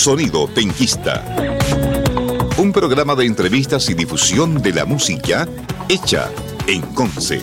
[0.00, 1.22] Sonido Penquista.
[2.56, 5.46] Un programa de entrevistas y difusión de la música
[5.90, 6.30] hecha
[6.66, 7.42] en Conce.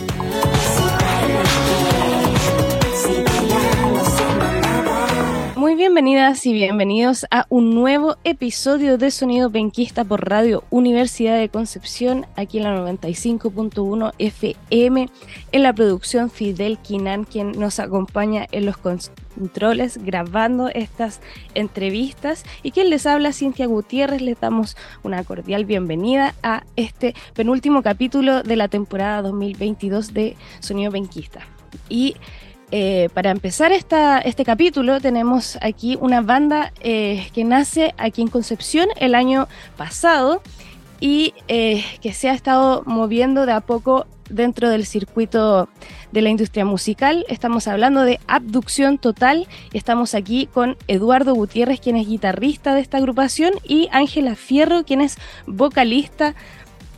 [5.98, 12.24] Bienvenidas y bienvenidos a un nuevo episodio de Sonido Penquista por Radio Universidad de Concepción,
[12.36, 15.10] aquí en la 95.1 FM,
[15.50, 21.20] en la producción Fidel Quinan, quien nos acompaña en los controles grabando estas
[21.54, 27.82] entrevistas y quien les habla Cintia Gutiérrez, les damos una cordial bienvenida a este penúltimo
[27.82, 31.40] capítulo de la temporada 2022 de Sonido Penquista.
[31.88, 32.14] Y
[32.70, 38.88] eh, para empezar este capítulo tenemos aquí una banda eh, que nace aquí en Concepción
[38.96, 40.42] el año pasado
[41.00, 45.70] y eh, que se ha estado moviendo de a poco dentro del circuito
[46.12, 47.24] de la industria musical.
[47.28, 52.98] Estamos hablando de Abducción Total estamos aquí con Eduardo Gutiérrez, quien es guitarrista de esta
[52.98, 55.16] agrupación, y Ángela Fierro, quien es
[55.46, 56.34] vocalista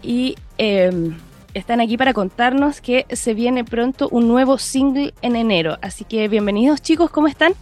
[0.02, 1.16] y em,
[1.54, 5.78] están aquí para contarnos que se viene pronto un nuevo single en enero.
[5.82, 7.52] Así que bienvenidos chicos, ¿cómo están?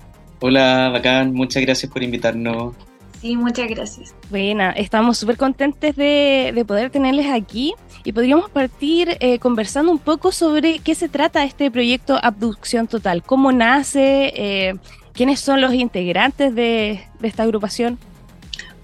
[0.41, 2.75] Hola, bacán, muchas gracias por invitarnos.
[3.21, 4.15] Sí, muchas gracias.
[4.31, 10.31] Buena, estamos súper contentes de, poder tenerles aquí y podríamos partir eh, conversando un poco
[10.31, 14.75] sobre qué se trata este proyecto Abducción Total, cómo nace, eh,
[15.13, 17.99] quiénes son los integrantes de, de esta agrupación.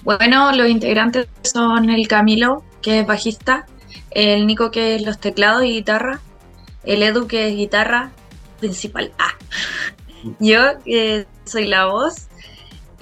[0.02, 3.66] Bueno, los integrantes son el Camilo, que es bajista,
[4.10, 6.20] el Nico que es los teclados y guitarra,
[6.84, 8.10] el Edu que es guitarra
[8.60, 9.12] principal.
[9.18, 9.34] Ah.
[10.38, 12.28] Yo que soy la voz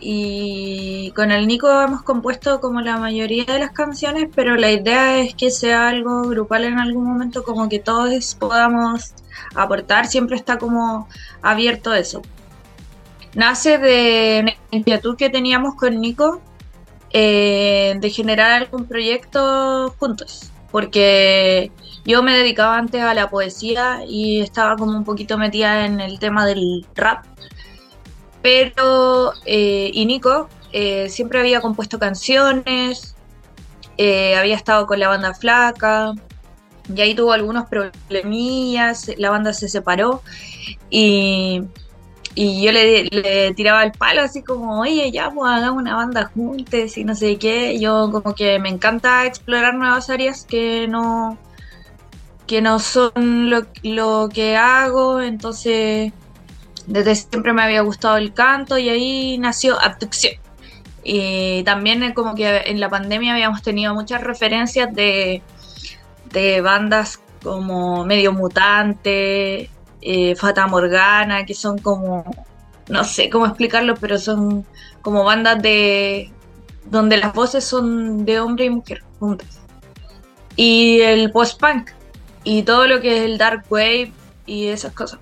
[0.00, 5.18] y con el Nico hemos compuesto como la mayoría de las canciones, pero la idea
[5.20, 9.14] es que sea algo grupal en algún momento, como que todos podamos
[9.54, 11.08] aportar, siempre está como
[11.40, 12.22] abierto eso.
[13.34, 16.42] Nace de la inquietud que teníamos con Nico
[17.10, 21.70] eh, de generar algún proyecto juntos porque
[22.04, 26.18] yo me dedicaba antes a la poesía y estaba como un poquito metida en el
[26.18, 27.24] tema del rap.
[28.42, 33.14] Pero, eh, y Nico eh, siempre había compuesto canciones,
[33.98, 36.14] eh, había estado con la banda Flaca,
[36.92, 40.22] y ahí tuvo algunos problemillas, la banda se separó
[40.90, 41.62] y
[42.34, 46.96] y yo le, tiraba el palo así como, oye, ya, pues hagamos una banda juntos
[46.96, 47.78] y no sé qué.
[47.78, 51.36] Yo como que me encanta explorar nuevas áreas que no,
[52.46, 55.20] que no son lo, lo que hago.
[55.20, 56.12] Entonces,
[56.86, 60.34] desde siempre me había gustado el canto y ahí nació Abducción.
[61.04, 65.42] Y también como que en la pandemia habíamos tenido muchas referencias de,
[66.32, 69.68] de bandas como Medio Mutante,
[70.02, 72.24] eh, Fata Morgana, que son como,
[72.88, 74.66] no sé cómo explicarlo, pero son
[75.00, 76.30] como bandas de
[76.84, 79.60] donde las voces son de hombre y mujer juntas.
[80.56, 81.90] Y el post-punk
[82.44, 84.12] y todo lo que es el dark wave
[84.46, 85.20] y esas cosas.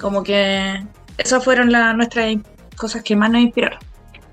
[0.00, 0.82] Como que
[1.18, 2.36] esas fueron nuestras
[2.76, 3.78] cosas que más nos inspiraron.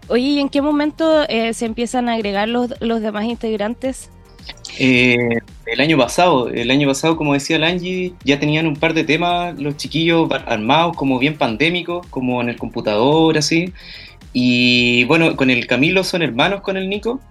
[0.10, 4.10] Oye, ¿y en qué momento eh, se empiezan a agregar los, los demás integrantes?
[4.78, 9.04] Eh, el año pasado, el año pasado, como decía Langi, ya tenían un par de
[9.04, 13.74] temas los chiquillos armados, como bien pandémicos, como en el computador, así.
[14.34, 17.22] Y bueno, con el Camilo son hermanos con el Nico.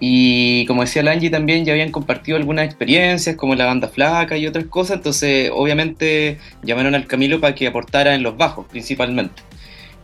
[0.00, 4.46] Y como decía Langi también, ya habían compartido algunas experiencias, como la banda flaca y
[4.46, 4.96] otras cosas.
[4.96, 9.42] Entonces, obviamente, llamaron al Camilo para que aportara en los bajos, principalmente.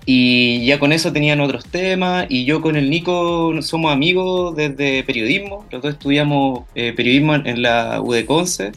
[0.06, 5.04] Y ya con eso tenían otros temas y yo con el Nico somos amigos desde
[5.04, 8.72] periodismo, los dos estudiamos eh, periodismo en, la UDECONCE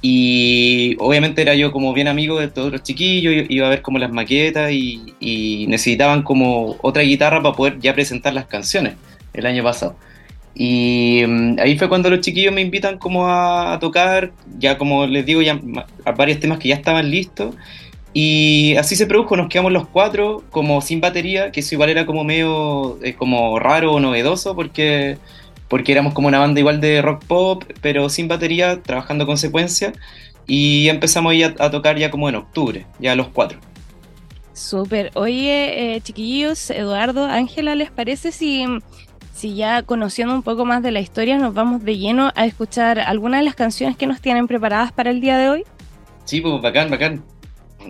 [0.00, 3.98] y obviamente era yo como bien amigo de todos los chiquillos, iba a ver como
[3.98, 8.94] las maquetas y, necesitaban como otra guitarra para poder ya presentar las canciones
[9.32, 9.96] el año pasado.
[10.54, 15.06] Y mm, ahí fue cuando los chiquillos me invitan como a, a tocar, ya como
[15.06, 15.60] les digo, ya
[16.04, 17.54] a varios temas que ya estaban listos
[18.14, 22.04] y así se produjo, nos quedamos los cuatro como sin batería, que eso igual era
[22.04, 25.16] como medio eh, como raro o novedoso porque,
[25.68, 29.92] porque éramos como una banda igual de rock pop, pero sin batería, trabajando con secuencia.
[30.46, 33.60] Y empezamos ya a tocar ya como en octubre, ya los cuatro.
[34.52, 35.10] Súper.
[35.14, 38.66] Oye, eh, chiquillos, Eduardo, Ángela, ¿les parece si,
[39.32, 42.98] si ya conociendo un poco más de la historia nos vamos de lleno a escuchar
[42.98, 45.64] algunas de las canciones que nos tienen preparadas para el día de hoy?
[46.24, 47.31] Sí, pues bacán, bacán.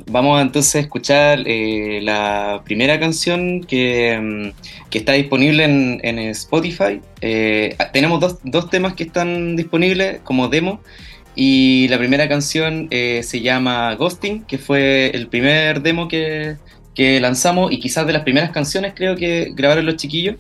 [0.07, 7.01] Vamos entonces a escuchar eh, la primera canción que, mm, está disponible en, Spotify.
[7.21, 10.81] Eh, tenemos dos, temas que están disponibles como demo.
[11.35, 16.57] Y la primera canción eh, se llama Ghosting, que fue el primer demo que,
[16.95, 20.37] que lanzamos y quizás de las primeras canciones creo que grabaron los chiquillos.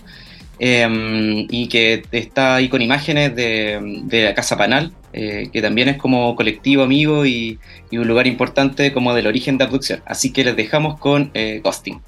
[0.59, 5.89] Em, y que está ahí con imágenes de, de la Casa Panal, eh, que también
[5.89, 7.59] es como colectivo amigo y,
[7.91, 10.03] y, un lugar importante como del origen de abducción.
[10.07, 12.01] Así que les dejamos con eh, Ghosting.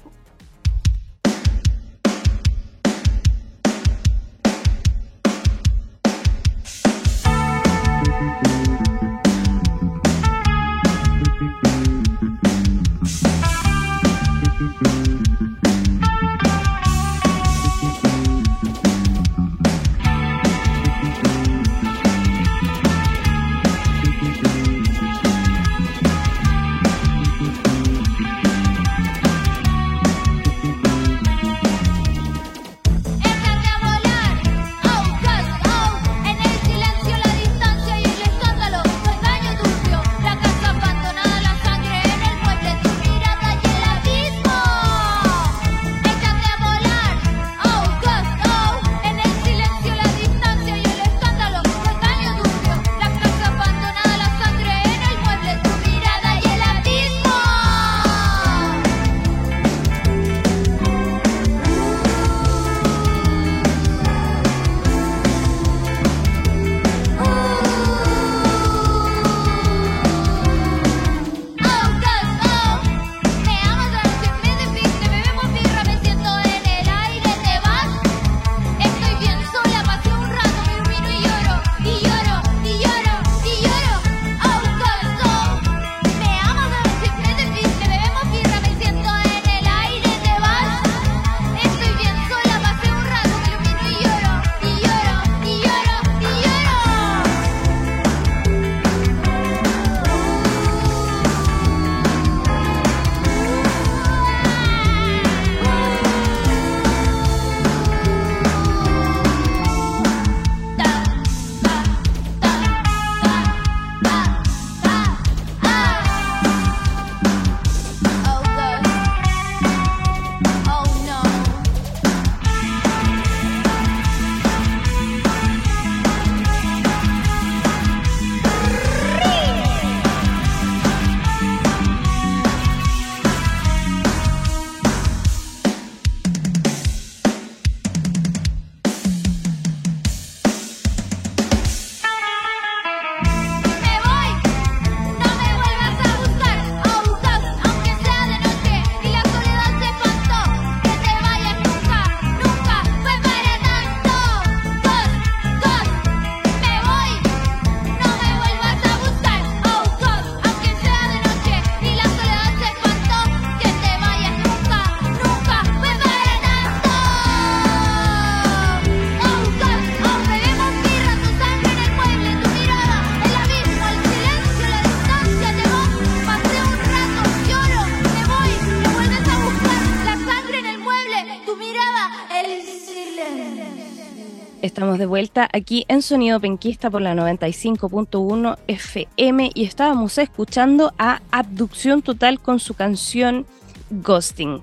[184.97, 192.01] De vuelta aquí en Sonido Penquista por la 95.1 FM y estábamos escuchando a Abducción
[192.01, 193.45] Total con su canción
[193.89, 194.61] Ghosting.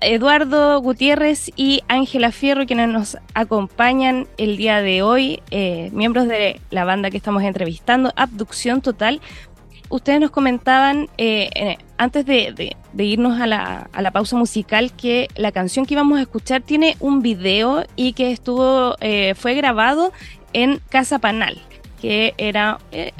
[0.00, 6.60] Eduardo Gutiérrez y Ángela Fierro, quienes nos acompañan el día de hoy, eh, miembros de
[6.70, 9.20] la banda que estamos entrevistando, Abducción Total.
[9.90, 15.52] Ustedes nos comentaban eh, antes de, irnos a la, a la, pausa musical que la
[15.52, 20.12] canción que íbamos a escuchar tiene un video y que estuvo eh, fue grabado
[20.52, 21.60] en Casa Panal
[22.00, 23.12] que era eh,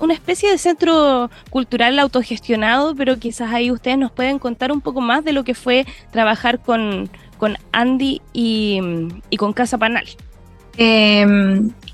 [0.00, 5.00] una especie de centro cultural autogestionado, pero quizás ahí ustedes nos pueden contar un poco
[5.00, 8.80] más de lo que fue trabajar con, con Andy y,
[9.30, 10.06] y, con Casa Panal.
[10.76, 11.24] Eh,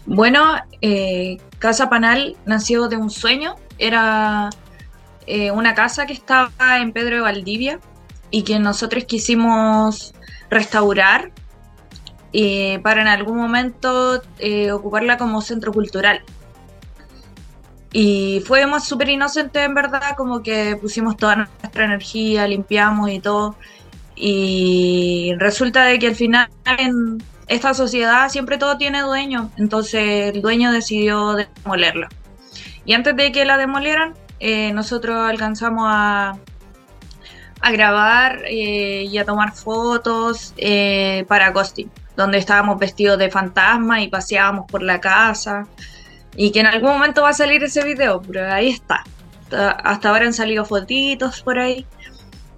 [0.06, 0.42] bueno,
[0.80, 4.50] eh, Casa Panal nació de un sueño, era
[5.26, 7.80] eh, una casa que estaba en Pedro de Valdivia
[8.30, 10.14] y que nosotros quisimos
[10.50, 11.32] restaurar
[12.32, 16.22] eh, para en algún momento eh, ocuparla como centro cultural.
[17.92, 23.56] Y fuimos súper inocentes en verdad, como que pusimos toda nuestra energía, limpiamos y todo.
[24.14, 27.18] Y resulta de que al final en
[27.48, 32.08] esta sociedad siempre todo tiene dueño, entonces el dueño decidió demolerla.
[32.84, 36.38] Y antes de que la demolieran, eh, nosotros alcanzamos a,
[37.60, 44.02] a grabar eh, y a tomar fotos eh, para Ghosting, donde estábamos vestidos de fantasma
[44.02, 45.66] y paseábamos por la casa.
[46.36, 49.04] Y que en algún momento va a salir ese video, pero ahí está.
[49.50, 51.86] Hasta ahora han salido fotitos por ahí.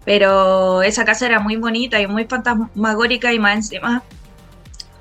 [0.04, 4.02] Pero esa casa era muy bonita y muy fantasmagórica y más encima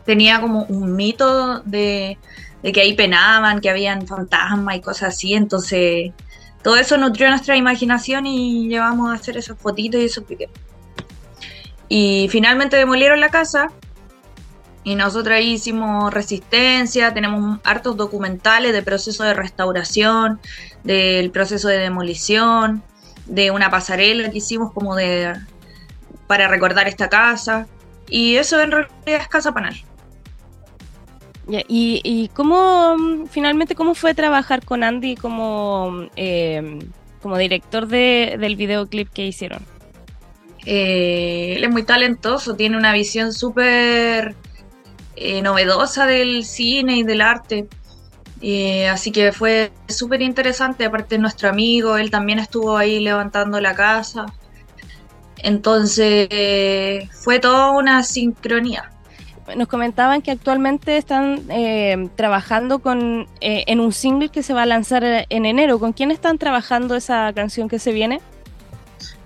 [0.06, 2.18] tenía como un mito de,
[2.62, 5.34] que ahí penaban, que habían fantasmas y cosas así.
[5.34, 6.12] Entonces,
[6.62, 10.62] todo eso nutrió nuestra imaginación y llevamos a hacer esos fotitos y esos piquetes.
[11.90, 13.72] Y finalmente demolieron la casa
[14.84, 20.40] y nosotros ahí hicimos resistencia, tenemos hartos documentales de proceso de restauración,
[20.84, 22.82] del proceso de demolición,
[23.26, 25.34] de una pasarela que hicimos como de
[26.28, 27.68] para recordar esta casa.
[28.10, 29.76] Y eso en realidad es Casa Panal.
[31.48, 36.80] Y, y, cómo, finalmente, cómo fue trabajar con Andy como, eh,
[37.22, 39.66] como director de, del videoclip que hicieron?
[40.66, 44.36] Eh, él es muy talentoso, tiene una visión súper
[45.16, 47.68] eh, novedosa del cine y del arte.
[48.42, 53.60] Eh, así que fue súper interesante, aparte de nuestro amigo, él también estuvo ahí levantando
[53.60, 54.26] la casa.
[55.38, 58.92] Entonces fue toda una sincronía.
[59.56, 64.66] Nos comentaban que actualmente están eh, trabajando con, en un single que se va a
[64.66, 65.80] lanzar en enero.
[65.80, 68.22] ¿Con quién están trabajando esa canción que se viene?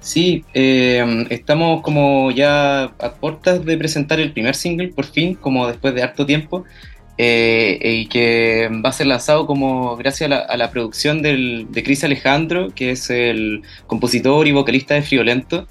[0.05, 5.65] Sí, eh, estamos como ya a puertas de presentar el primer single, por fin, como
[5.65, 6.63] después de harto tiempo,
[7.17, 12.03] eh, y que va a ser lanzado como gracias a la, producción del, de Chris
[12.03, 15.67] Alejandro, que es el compositor y vocalista de Friolento.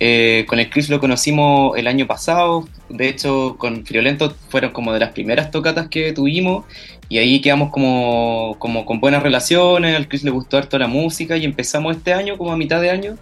[0.00, 4.92] Eh, con el Chris lo conocimos el año pasado, de hecho con Friolento fueron como
[4.92, 6.64] de las primeras tocatas que tuvimos,
[7.08, 11.36] y ahí quedamos como, como con buenas relaciones, al Chris le gustó harto la música
[11.36, 13.16] y empezamos este año, como a mitad de año,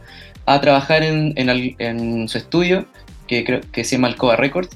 [0.46, 2.86] a trabajar en, en, su estudio,
[3.26, 4.70] que creo que se llama Alcoa Records,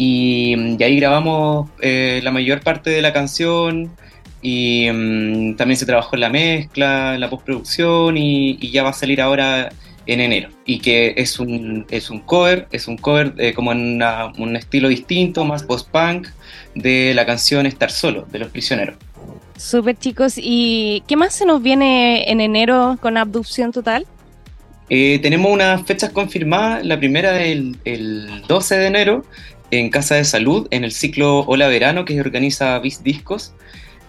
[0.00, 3.90] y, ahí grabamos eh, la mayor parte de la canción,
[4.40, 8.90] y mm, también se trabajó en la mezcla, en la postproducción, y, y, ya va
[8.90, 9.70] a salir ahora
[10.06, 10.48] en enero.
[10.64, 14.02] Y que es un, es un cover, es un cover eh, como en
[14.38, 16.28] un estilo distinto, más post-punk,
[16.74, 18.96] de la canción Estar Solo, de Los Prisioneros.
[19.58, 24.06] Súper chicos, ¿y qué más se nos viene en enero con Abducción Total?
[24.88, 26.84] Eh, tenemos unas fechas confirmadas.
[26.84, 29.24] La primera es el, 12 de enero
[29.70, 33.54] en Casa de Salud, en el ciclo Hola Verano que organiza Bis Discos.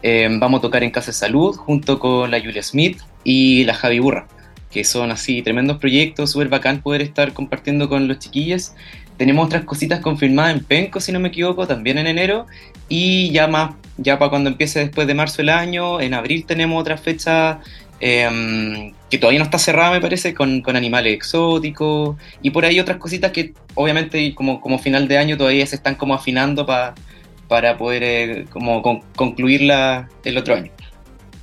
[0.04, 3.76] Eh, vamos a tocar en Casa de Salud junto con la Julia Smith y la
[3.76, 4.28] Javi Burra,
[4.72, 8.74] que son así tremendos proyectos, súper bacán poder estar compartiendo con los chiquillos.
[9.18, 12.48] Tenemos otras cositas confirmadas en Penco, si no me equivoco, también en enero.
[12.90, 16.82] Y ya más, ya para cuando empiece después de marzo el año, en abril tenemos
[16.82, 17.60] otra fecha
[18.04, 22.98] Em, que todavía no está cerrada, me parece, con, animales exóticos y por ahí otras
[22.98, 28.04] cositas que obviamente como, como final de año todavía se están como afinando para poder
[28.04, 28.82] eh, como
[29.16, 30.72] concluirla el otro año.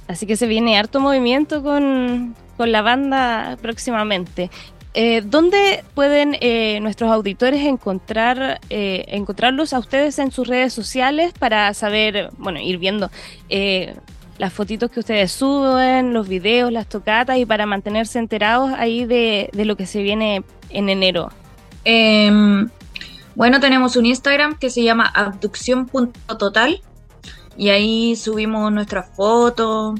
[0.08, 4.50] Así que se viene harto movimiento con, la banda próximamente.
[4.94, 11.72] Eh, ¿Dónde pueden eh, nuestros auditores encontrar encontrarlos a ustedes en sus redes sociales para
[11.72, 13.12] saber, bueno, ir viendo
[14.38, 19.50] las fotitos que ustedes suben, los videos, las tocatas y para mantenerse enterados ahí de,
[19.52, 21.30] lo que se viene en enero?
[21.84, 22.68] Em,
[23.34, 26.80] bueno, tenemos un Instagram que se llama abducción.total
[27.56, 29.98] y ahí subimos nuestras fotos,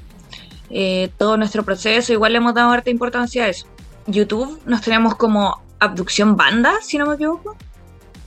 [0.71, 2.13] eh, todo nuestro proceso.
[2.13, 3.67] Igual le hemos dado harta importancia a eso.
[4.07, 7.57] YouTube nos tenemos como Abducción Banda, si no me equivoco.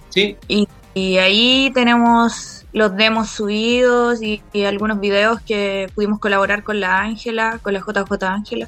[0.09, 0.35] Sí.
[0.47, 6.99] Y, y ahí tenemos los demos subidos y, algunos videos que pudimos colaborar con la
[6.99, 8.67] Ángela, con la JJ Ángela,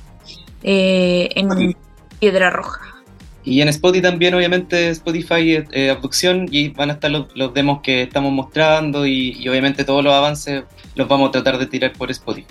[0.64, 1.76] eh, en
[2.20, 2.82] Piedra Roja.
[3.46, 8.04] Y en Spotify también, obviamente, Spotify eh, Abducción, y van a estar los, demos que
[8.04, 10.64] estamos mostrando y, obviamente todos los avances
[10.96, 12.48] los vamos a tratar de tirar por Spotify.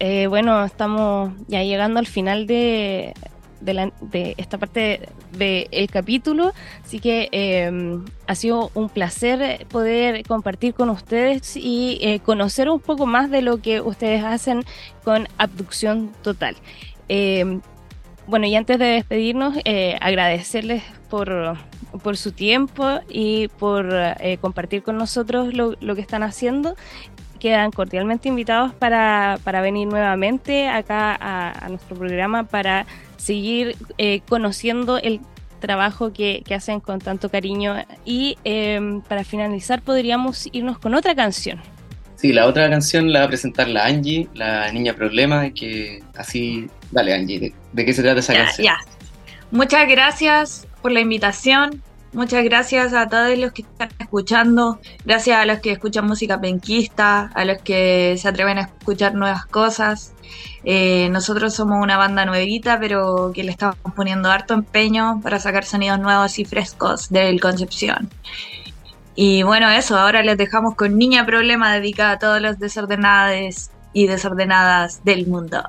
[0.00, 3.14] Eh, bueno, estamos ya llegando al final de,
[3.60, 6.52] de, esta parte del capítulo.
[6.84, 12.80] Así que em, ha sido un placer poder compartir con ustedes y eh, conocer un
[12.80, 14.64] poco más de lo que ustedes hacen
[15.04, 16.56] con Abducción Total.
[17.08, 17.60] Em,
[18.26, 21.56] bueno, y antes de despedirnos, eh, agradecerles por,
[22.02, 26.76] por, su tiempo y por eh, compartir con nosotros lo, lo que están haciendo
[27.38, 34.98] quedan cordialmente invitados para, para venir nuevamente acá a, nuestro programa para seguir eh, conociendo
[34.98, 35.20] el
[35.60, 37.76] trabajo que, hacen con tanto cariño.
[38.04, 41.60] Y em, para finalizar, podríamos irnos con otra canción.
[42.16, 46.68] Sí, la otra canción la va a presentar la Angie, la niña problema, que así,
[46.90, 48.74] dale Angie, ¿de, qué se trata esa canción?
[49.50, 51.82] Muchas gracias por la invitación.
[52.14, 57.30] Muchas gracias a todos los que están escuchando, gracias a los que escuchan música penquista,
[57.34, 60.14] a los que se atreven a escuchar nuevas cosas.
[60.64, 65.66] Eh, nosotros somos una banda nuevita, pero que le estamos poniendo harto empeño para sacar
[65.66, 68.08] sonidos nuevos y frescos del Concepción.
[69.14, 74.06] Y bueno, eso, ahora les dejamos con Niña Problema dedicada a todos los desordenados y
[74.06, 75.62] desordenadas del mundo.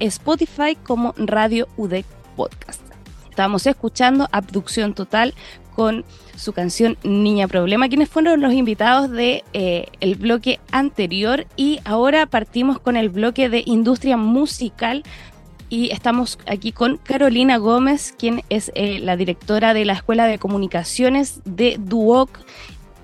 [0.00, 2.93] Spotify como Radio UDEC Podcast.
[3.34, 5.34] Estábamos escuchando Abducción Total
[5.74, 6.04] con
[6.36, 12.26] su canción Niña Problema, quienes fueron los invitados de eh, el bloque anterior y ahora
[12.26, 15.02] partimos con el bloque de industria musical
[15.68, 20.38] y estamos aquí con Carolina Gómez, quien es eh, la directora de la Escuela de
[20.38, 22.38] Comunicaciones de Duoc.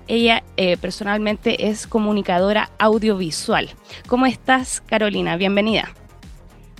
[0.07, 3.69] Ella eh, personalmente es comunicadora audiovisual.
[4.07, 5.35] ¿Cómo estás, Carolina?
[5.35, 5.91] Bienvenida.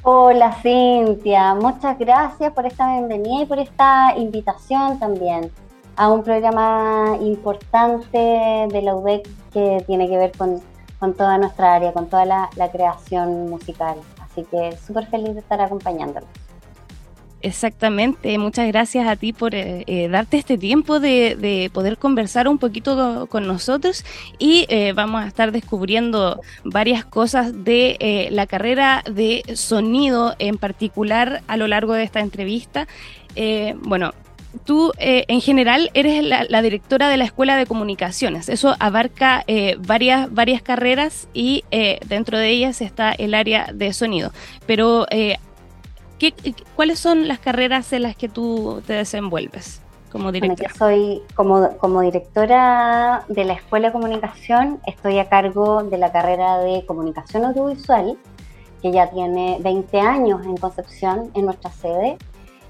[0.04, 5.52] Hola Cintia, muchas gracias por esta bienvenida y por esta invitación también
[5.96, 10.60] a un programa importante de la UDEC que tiene que ver con,
[11.14, 14.00] toda nuestra área, con toda la, la creación musical.
[14.20, 16.30] Así que súper feliz de estar acompañándolos.
[17.44, 22.60] Exactamente, muchas gracias a ti por eh, eh, darte este tiempo de, poder conversar un
[22.60, 24.06] poquito con nosotros
[24.38, 31.42] y eh, vamos a estar descubriendo varias cosas de la carrera de sonido en particular
[31.48, 32.88] a lo largo de esta entrevista.
[33.82, 34.14] bueno,
[34.66, 38.50] tú en general eres la, directora de la Escuela de Comunicaciones.
[38.50, 39.46] Eso abarca
[39.80, 41.64] varias, varias carreras y
[42.06, 44.32] dentro de ellas está el área de sonido.
[44.66, 45.06] Pero
[46.76, 49.82] ¿Cuáles son las carreras en las que tú te desenvuelves
[50.12, 50.70] como directora?
[50.70, 56.12] yo soy como, como directora de la Escuela de Comunicación, estoy a cargo de la
[56.12, 58.18] carrera de Comunicación Audiovisual
[58.82, 62.18] que ya tiene 20 años en Concepción, en nuestra sede.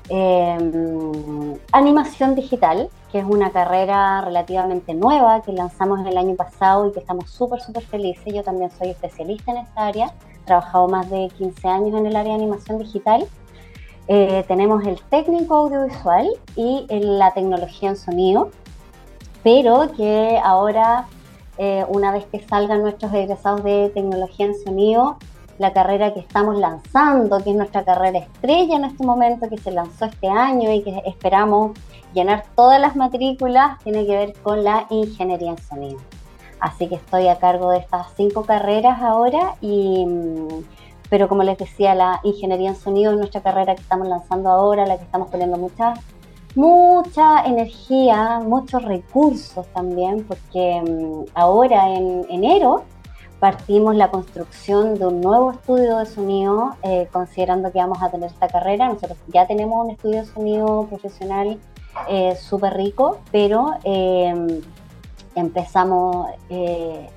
[0.10, 6.92] Em, animación digital, que es una carrera relativamente nueva que lanzamos el año pasado y
[6.92, 8.34] que estamos súper, súper felices.
[8.34, 12.16] Yo también soy especialista en esta área, he trabajado más de 15 años en el
[12.16, 13.26] área de animación digital.
[14.08, 18.52] Eh, tenemos el técnico audiovisual y la tecnología en sonido,
[19.44, 21.08] pero que ahora,
[21.58, 25.18] eh, una vez que salgan nuestros egresados de tecnología en sonido,
[25.58, 29.72] la carrera que estamos lanzando, que es nuestra carrera estrella en este momento, que se
[29.72, 31.78] lanzó este año y que esperamos
[32.14, 36.00] llenar todas las matrículas, tiene que ver con la ingeniería en sonido.
[36.60, 40.64] Así que estoy a cargo de estas cinco carreras ahora y mm,
[41.12, 44.86] pero como les decía, la ingeniería en sonido es nuestra carrera que estamos lanzando ahora,
[44.86, 45.94] la que estamos poniendo mucha,
[46.56, 52.84] mucha energía, muchos recursos también, porque mm, ahora en enero
[53.42, 58.32] partimos la construcción de un nuevo estudio de sonido, eh, considerando que vamos a tener
[58.32, 58.88] esta carrera.
[58.88, 61.60] Nosotros ya tenemos un estudio de sonido profesional
[62.08, 64.62] eh, súper rico, pero eh,
[65.36, 66.28] empezamos,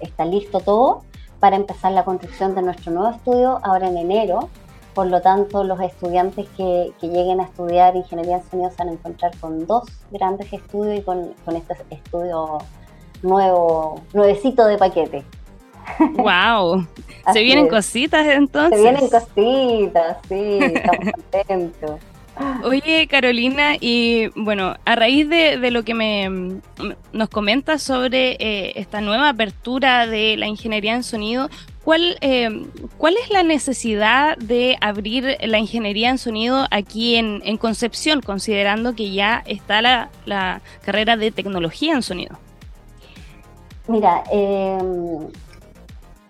[0.00, 1.02] está listo todo
[1.44, 4.48] para empezar la construcción de nuestro nuevo estudio ahora en enero.
[4.94, 8.92] Por lo tanto, los estudiantes que, lleguen a estudiar ingeniería en sonido se van a
[8.92, 12.60] encontrar con dos grandes estudios y con, con este estudio
[13.20, 15.22] nuevo, nuevecito de paquete.
[16.14, 16.86] ¡Wow!
[17.34, 18.78] Se vienen cositas entonces.
[18.78, 22.00] Se vienen cositas, sí, estamos contentos.
[22.64, 26.60] Oye, Carolina, y bueno, a raíz de, lo que me
[27.12, 31.48] nos comentas sobre eh, esta nueva apertura de la ingeniería en sonido,
[31.84, 32.66] ¿cuál, eh,
[32.98, 39.12] ¿cuál es la necesidad de abrir la ingeniería en sonido aquí en, Concepción, considerando que
[39.12, 42.36] ya está la, carrera de tecnología en sonido?
[43.86, 44.78] Mira, eh,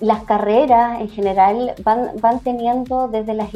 [0.01, 3.55] las carreras en general van, van teniendo desde las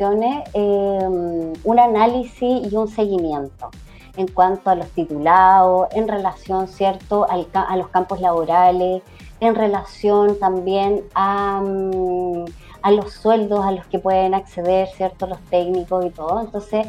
[0.00, 3.70] em, un análisis y un seguimiento
[4.16, 9.02] en cuanto a los titulados, en relación, ¿cierto?, a los campos laborales,
[9.40, 12.44] en relación también a, mm,
[12.82, 16.40] a, los sueldos a los que pueden acceder, ¿cierto?, los técnicos y todo.
[16.40, 16.86] Entonces,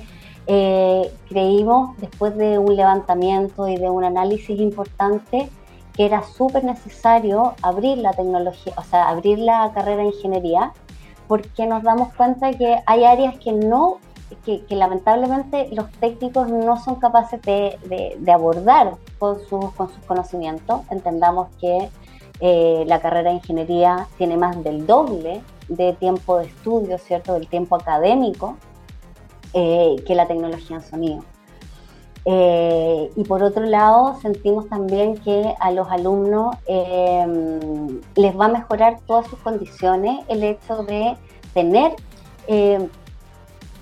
[0.47, 5.50] eh, creímos, después de un levantamiento y de un análisis importante,
[5.93, 10.74] que era súper necesario abrir la tecnología, o sea, abrir la carrera de ingeniería,
[11.32, 14.00] porque nos damos cuenta que hay áreas que no,
[14.44, 20.82] que, lamentablemente los técnicos no son capaces de, abordar con, sus con sus conocimientos.
[20.89, 21.89] Entendamos que
[22.41, 27.36] eh, la carrera de ingeniería tiene más del doble de tiempo de estudio, ¿cierto?
[27.36, 28.58] Del tiempo académico
[29.54, 31.24] eh, que la tecnología en sonido.
[32.26, 38.50] Eh, y por otro lado, sentimos también que a los alumnos em, les va a
[38.50, 41.18] mejorar todas sus condiciones el hecho de
[41.54, 41.96] tener,
[42.48, 42.88] em,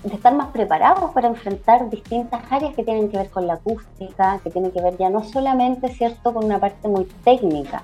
[0.04, 4.40] de estar más preparados para enfrentar distintas áreas que tienen que ver con la acústica,
[4.42, 7.82] que tienen que ver ya no solamente, ¿cierto?, con una parte muy técnica.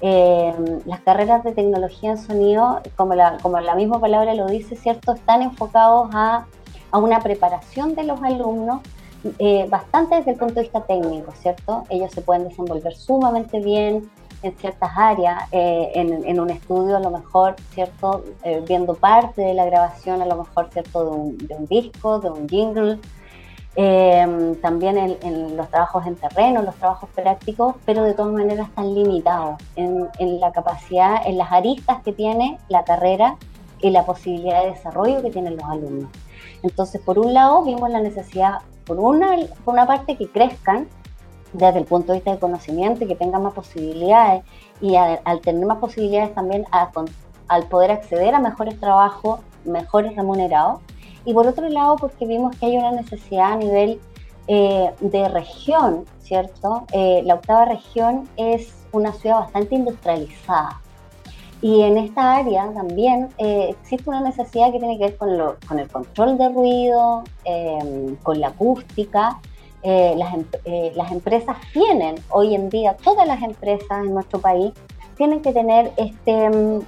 [0.00, 4.74] Em, las carreras de tecnología en sonido, como la, como la misma palabra lo dice,
[4.74, 6.46] ¿cierto?, están enfocados a,
[6.90, 8.80] a una preparación de los alumnos
[9.38, 11.84] eh, bastante desde el punto de vista técnico, ¿cierto?
[11.88, 14.10] Ellos se pueden desenvolver sumamente bien
[14.42, 18.24] en ciertas áreas, eh, en, un estudio a lo mejor, ¿cierto?
[18.42, 21.04] Eh, viendo parte de la grabación a lo mejor, ¿cierto?
[21.04, 22.98] De un, disco, de un jingle,
[24.60, 29.62] también en, los trabajos en terreno, los trabajos prácticos, pero de todas maneras están limitados
[29.76, 33.36] en, en la capacidad, en las aristas que tiene la carrera
[33.80, 36.10] y la posibilidad de desarrollo que tienen los alumnos.
[36.64, 40.88] Entonces, por un lado, vimos la necesidad por una, una parte que crezcan
[41.52, 44.42] desde el punto de vista de conocimiento y que tengan más posibilidades
[44.80, 46.64] y al tener más posibilidades también
[47.48, 50.80] al poder acceder a mejores trabajos, mejores remunerados.
[51.24, 54.00] Y por otro lado, porque vimos que hay una necesidad a nivel
[54.48, 56.84] eh, de región, ¿cierto?
[56.92, 60.81] Eh, la octava región es una ciudad bastante industrializada.
[61.62, 65.88] Y en esta área también eh, existe una necesidad que tiene que ver con, el
[65.88, 69.38] control de ruido, em, con la acústica.
[69.84, 74.40] Eh, las, em, eh, las, empresas tienen, hoy en día, todas las empresas en nuestro
[74.40, 74.72] país
[75.16, 76.80] tienen que tener este, em,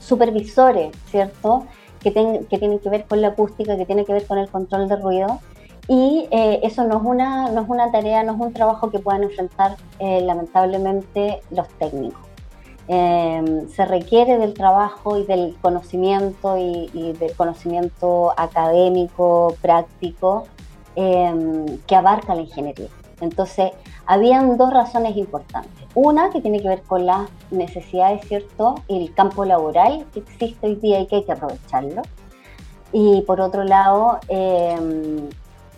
[0.00, 1.66] supervisores, ¿cierto?
[2.00, 2.12] Que,
[2.48, 4.96] que tienen que ver con la acústica, que tienen que ver con el control de
[4.96, 5.40] ruido.
[5.88, 9.22] Y eso no es, una, no es una tarea, no es un trabajo que puedan
[9.22, 12.33] enfrentar lamentablemente los técnicos.
[12.86, 20.44] Em, se requiere del trabajo y del conocimiento y, del conocimiento académico, práctico,
[20.96, 22.88] em, que abarca la ingeniería.
[23.20, 23.72] Entonces,
[24.06, 25.86] Habían dos razones importantes.
[25.94, 28.74] Una que tiene que ver con las necesidades, ¿cierto?
[28.88, 32.02] El campo laboral que existe hoy día y que hay que aprovecharlo.
[32.92, 35.28] Y por otro lado, em,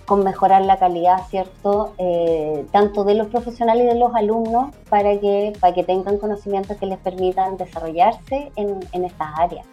[0.07, 1.93] con mejorar la calidad, ¿cierto?
[1.99, 6.77] Eh, tanto de los profesionales y de los alumnos para que, para que tengan conocimientos
[6.77, 9.67] que les permitan desarrollarse en, en estas áreas.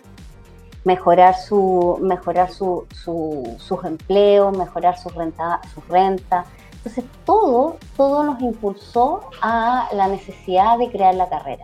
[0.83, 6.45] Mejorar, su, mejorar su, sus empleos, mejorar su renta, su renta,
[6.83, 11.63] entonces todo, todo nos impulsó a la necesidad de crear la carrera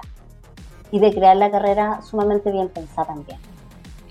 [0.92, 3.38] y de crear la carrera sumamente bien pensada también.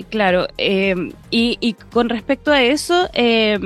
[0.05, 0.95] Claro, eh,
[1.31, 3.59] y, con respecto a eso, eh,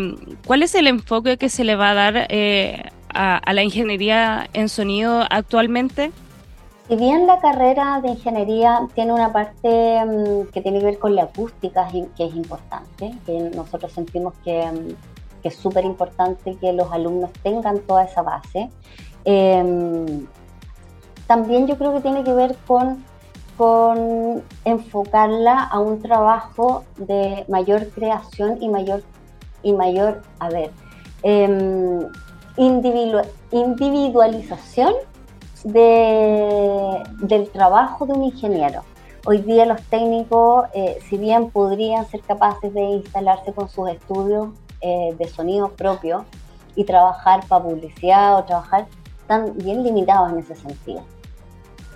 [0.46, 4.68] ¿cuál es el enfoque que se le va a dar eh, a, la ingeniería en
[4.68, 6.10] sonido actualmente?
[6.88, 11.14] Si bien la carrera de ingeniería tiene una parte mm, que tiene que ver con
[11.14, 16.72] la acústica, que es importante, que nosotros sentimos que, mm, que es súper importante que
[16.72, 18.70] los alumnos tengan toda esa base.
[21.26, 23.04] También yo creo que tiene que ver con,
[23.62, 29.04] con enfocarla a un trabajo de mayor creación y mayor,
[29.62, 30.72] y mayor a ver,
[31.22, 32.08] em,
[32.56, 34.94] individualización
[35.62, 38.82] de, del trabajo de un ingeniero.
[39.26, 44.48] Hoy día los técnicos, eh, si bien podrían ser capaces de instalarse con sus estudios
[44.80, 46.24] eh, de sonido propio
[46.74, 48.88] y trabajar para publicidad o trabajar
[49.28, 51.04] tan bien limitados en ese sentido.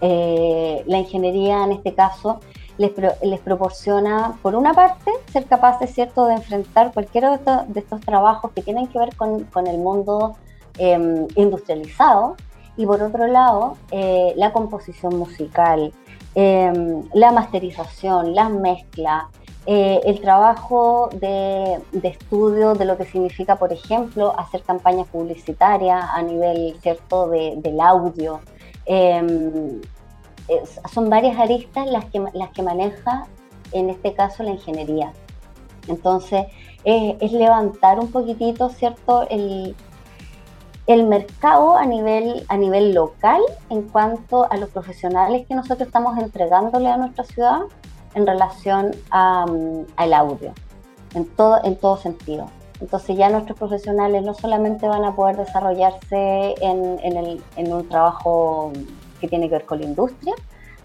[0.00, 2.40] Eh, la ingeniería en este caso
[2.78, 6.26] les, les, proporciona, por una parte, ser capaces ¿cierto?
[6.26, 10.36] de enfrentar cualquiera de estos, trabajos que tienen que ver con, con el mundo
[10.76, 12.36] em, industrializado
[12.76, 15.92] y por otro lado, eh, la composición musical,
[16.34, 19.28] em, la masterización, la mezcla,
[19.68, 26.22] eh, el trabajo de, estudio de lo que significa, por ejemplo, hacer campañas publicitarias a
[26.22, 28.40] nivel cierto del audio.
[28.86, 29.80] Em,
[30.92, 33.26] son varias aristas las que, las que maneja,
[33.72, 35.12] en este caso, la ingeniería.
[35.88, 36.46] Entonces,
[36.84, 39.74] es levantar un poquitito, ¿cierto?, el,
[40.86, 46.16] el mercado a nivel, a nivel local en cuanto a los profesionales que nosotros estamos
[46.18, 47.62] entregándole a nuestra ciudad
[48.14, 50.52] en relación mm, al audio,
[51.14, 52.48] en todo, en todo sentido.
[52.80, 56.98] Entonces ya nuestros profesionales no solamente van a poder desarrollarse en,
[57.56, 58.72] en, un trabajo
[59.20, 60.34] que tiene que ver con la industria,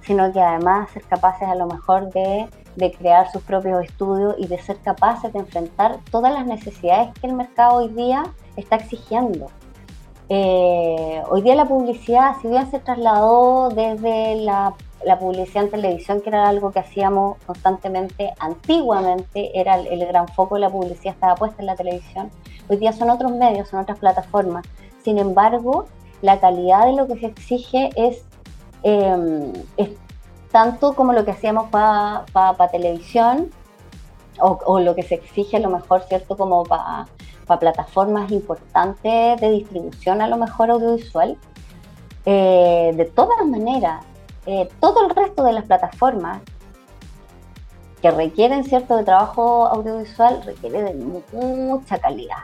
[0.02, 4.48] sino que además ser capaces a lo mejor de, de, crear sus propios estudios y
[4.48, 8.24] de ser capaces de enfrentar todas las necesidades que el mercado hoy día
[8.56, 9.48] está exigiendo.
[10.30, 14.74] Eh, hoy día la publicidad, si bien se trasladó desde la
[15.06, 20.56] la publicidad en televisión, que era algo que hacíamos constantemente, antiguamente era el, gran foco
[20.56, 22.30] de la publicidad, estaba puesta en la televisión.
[22.68, 24.66] Hoy día son otros medios, son otras plataformas.
[25.04, 25.86] Sin embargo,
[26.22, 28.24] la calidad de lo que se exige es,
[28.84, 29.54] em,
[30.52, 33.52] tanto como lo que hacíamos para televisión,
[34.40, 36.36] o, lo que se exige a lo mejor, ¿cierto?
[36.36, 37.08] Como para
[37.60, 41.38] plataformas importantes de distribución a lo mejor audiovisual.
[42.26, 44.04] Eh, de todas maneras,
[44.46, 46.42] eh, todo el resto de las plataformas
[48.02, 52.44] que requieren cierto de trabajo audiovisual requiere de mucha calidad.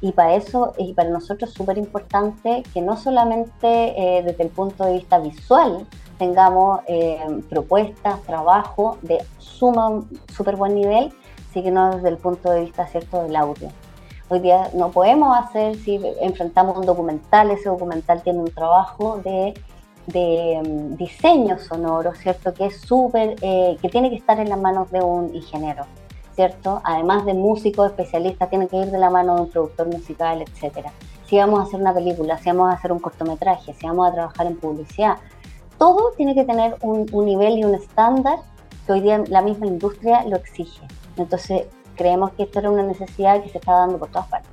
[0.00, 4.50] Y para eso, y para nosotros es súper importante que no solamente eh, desde el
[4.50, 5.86] punto de vista visual
[6.18, 11.12] tengamos eh, propuestas, trabajo de suma, súper buen nivel,
[11.52, 13.68] sino desde el punto de vista cierto del audio.
[14.28, 19.54] Hoy día no podemos hacer, si enfrentamos un documental, ese documental tiene un trabajo de
[20.08, 22.54] de mm, diseño sonoro, ¿cierto?
[22.54, 25.84] Que es súper, eh, que tiene que estar en las manos de un ingeniero,
[26.34, 26.80] ¿cierto?
[26.84, 30.92] Además de músicos especialistas, tiene que ir de la mano de un productor musical, etcétera.
[31.26, 34.12] Si vamos a hacer una película, si vamos a hacer un cortometraje, si vamos a
[34.12, 35.18] trabajar en publicidad,
[35.76, 38.38] todo tiene que tener un, nivel y un estándar
[38.86, 40.86] que hoy día la misma industria lo exige.
[41.16, 41.66] Entonces,
[41.96, 44.47] creemos que esto era una necesidad que se está dando por todas partes.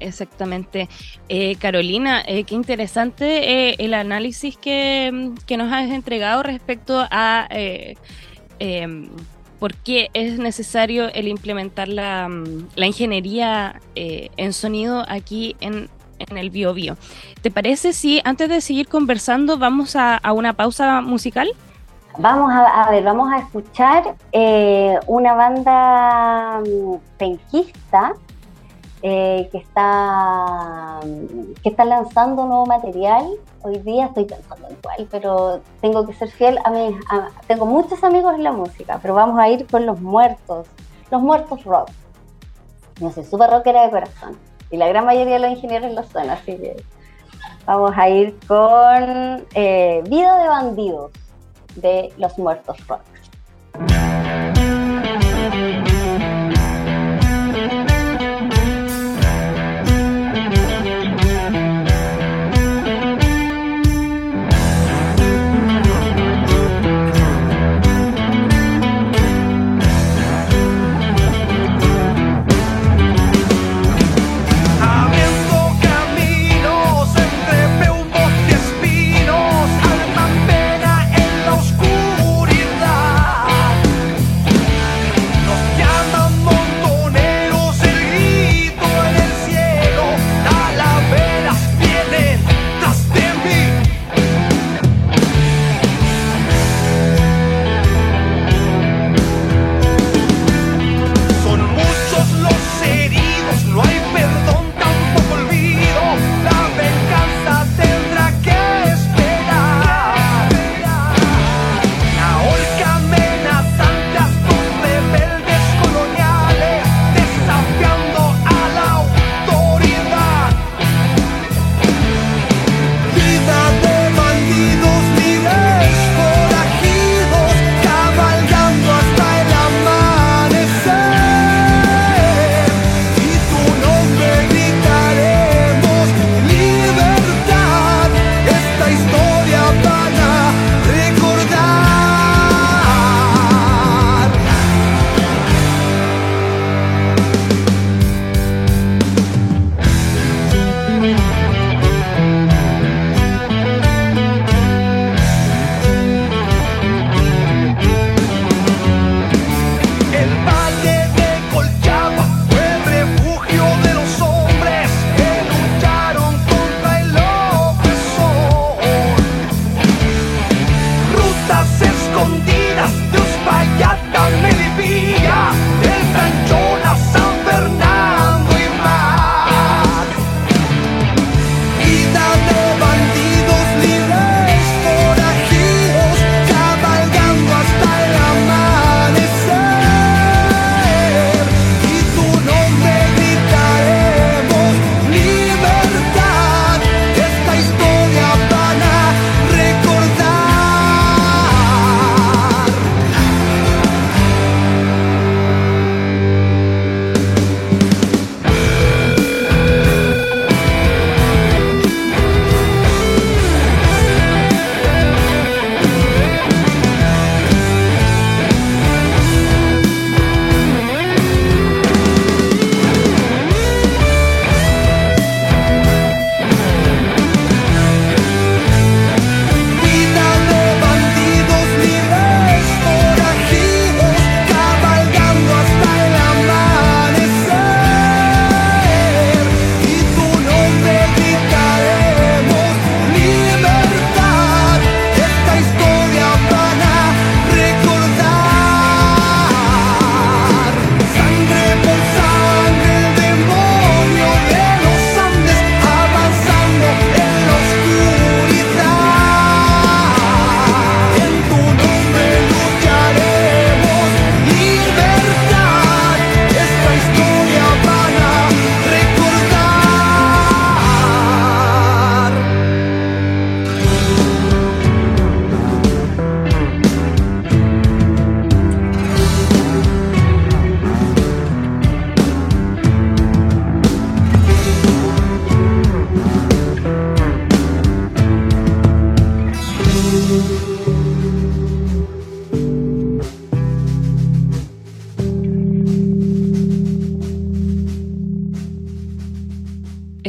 [0.00, 0.88] Exactamente.
[1.28, 9.08] Eh, Carolina, eh, qué interesante eh, el análisis que, nos has entregado respecto a em,
[9.58, 12.28] por qué es necesario el implementar la,
[12.76, 16.96] la ingeniería en sonido aquí en, en el Bio, Bio
[17.42, 21.48] ¿Te parece si antes de seguir conversando vamos a, una pausa musical?
[22.18, 24.14] Vamos a, ver, vamos a escuchar
[25.06, 28.14] una banda mm, penquista
[29.02, 31.00] eh, que, está,
[31.62, 33.26] que está lanzando nuevo material.
[33.62, 36.96] Hoy día estoy pensando en cuál, pero tengo que ser fiel a mí.
[37.46, 40.66] tengo muchos amigos en la música, pero vamos a ir con los muertos,
[41.10, 41.90] los muertos rock.
[43.00, 44.36] No sé, super rockera de corazón.
[44.70, 46.76] Y la gran mayoría de los ingenieros lo son, así que
[47.68, 51.12] Vamos a ir con eh, Vida de Bandidos
[51.76, 53.02] de Los Muertos Rock.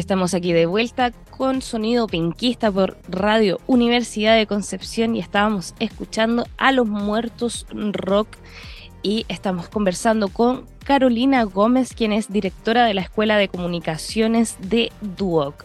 [0.09, 6.47] Estamos aquí de vuelta con sonido pinquista por Radio Universidad de Concepción y estábamos escuchando
[6.57, 8.27] a los muertos rock
[9.03, 14.91] y estamos conversando con Carolina Gómez, quien es directora de la Escuela de Comunicaciones de
[15.15, 15.63] Duoc.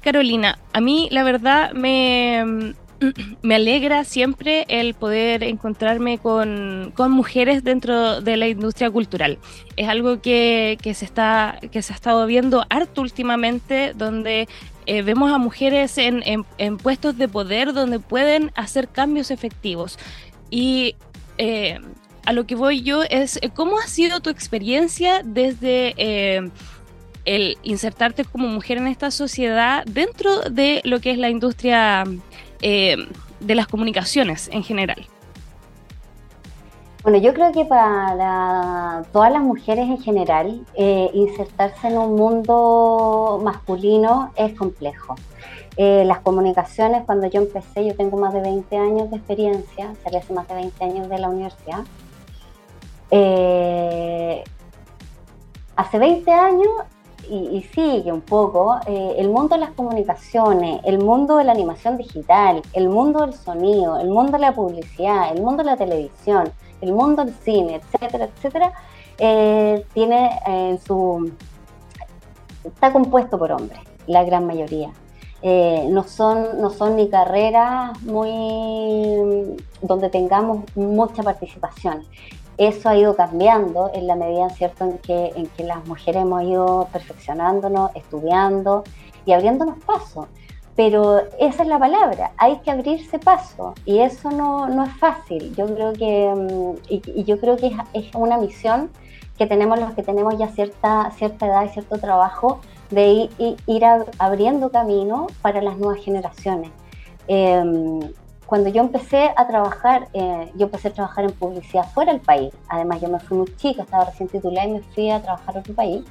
[0.00, 2.74] Carolina, a mí la verdad me,
[3.42, 9.38] me alegra siempre el poder encontrarme con, mujeres dentro de la industria cultural.
[9.76, 14.48] Es algo que, se, está, que se ha estado viendo harto últimamente, donde
[14.86, 16.44] eh, vemos a mujeres en,
[16.78, 19.98] puestos de poder donde pueden hacer cambios efectivos.
[20.50, 20.96] Y
[21.38, 21.78] eh,
[22.26, 25.94] a lo que voy yo es, ¿cómo ha sido tu experiencia desde...
[25.96, 26.50] Eh,
[27.26, 32.04] el insertarte como mujer en esta sociedad dentro de lo que es la industria
[32.62, 32.96] eh,
[33.40, 35.06] de las comunicaciones en general?
[37.02, 43.40] Bueno, yo creo que para todas las mujeres en general, eh, insertarse en un mundo
[43.42, 45.14] masculino es complejo.
[45.76, 50.32] Eh, las comunicaciones, cuando yo empecé, yo tengo más de 20 años de experiencia, hace
[50.34, 51.84] más de 20 años de la universidad.
[55.76, 56.68] Hace 20 años,
[57.30, 62.62] y, sigue un poco, el mundo de las comunicaciones, el mundo de la animación digital,
[62.72, 66.92] el mundo del sonido, el mundo de la publicidad, el mundo de la televisión, el
[66.92, 68.72] mundo del cine, etcétera, etcétera,
[69.18, 71.30] eh, tiene en su
[72.64, 74.90] está compuesto por hombres, la gran mayoría.
[75.42, 82.04] Eh, no, son, no son ni carreras muy donde tengamos mucha participación.
[82.58, 86.42] Eso ha ido cambiando en la medida cierto en que, en que las mujeres hemos
[86.42, 88.84] ido perfeccionándonos, estudiando
[89.24, 90.26] y abriéndonos pasos
[90.80, 95.54] pero esa es la palabra, hay que abrirse paso y eso no, no es fácil.
[95.54, 98.88] Yo creo que, mm, y, yo creo que es, es, una misión
[99.36, 103.84] que tenemos los que tenemos ya cierta, cierta edad y cierto trabajo de ir, ir
[104.18, 106.70] abriendo camino para las nuevas generaciones.
[107.28, 108.00] Em,
[108.50, 112.52] cuando yo empecé a trabajar, eh, yo empecé a trabajar en publicidad fuera del país.
[112.68, 115.60] Además, yo me fui muy chica, estaba recién titulada y me fui a trabajar a
[115.60, 116.02] otro país.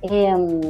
[0.00, 0.62] Em,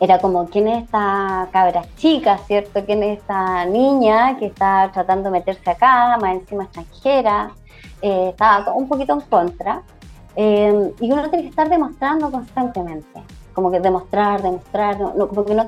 [0.00, 2.82] era como, ¿quién es esta cabra chica, cierto?
[2.86, 7.50] ¿Quién es esta niña que está tratando de meterse acá, más encima extranjera?
[8.00, 9.82] Eh, estaba un poquito en contra.
[10.34, 13.22] Eh, y uno tiene que estar demostrando constantemente,
[13.52, 15.66] como que demostrar, demostrar, no, como que no,